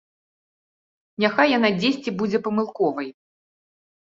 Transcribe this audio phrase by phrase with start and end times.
[1.23, 3.07] Няхай яна дзесьці будзе памылковай.